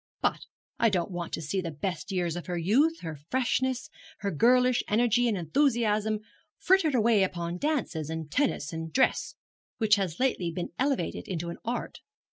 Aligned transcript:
But 0.19 0.39
I 0.79 0.89
don't 0.89 1.11
want 1.11 1.31
to 1.33 1.43
see 1.43 1.61
the 1.61 1.69
best 1.69 2.11
years 2.11 2.35
of 2.35 2.47
her 2.47 2.57
youth, 2.57 3.01
her 3.01 3.19
freshness, 3.29 3.87
her 4.21 4.31
girlish 4.31 4.81
energy 4.87 5.27
and 5.27 5.37
enthusiasm, 5.37 6.21
frittered 6.57 6.95
away 6.95 7.21
upon 7.21 7.59
dances, 7.59 8.09
and 8.09 8.31
tennis, 8.31 8.73
and 8.73 8.91
dress, 8.91 9.35
which 9.77 9.97
has 9.97 10.19
lately 10.19 10.49
been 10.51 10.69
elevated 10.79 11.27
into 11.27 11.49
an 11.51 11.59
art. 11.63 11.99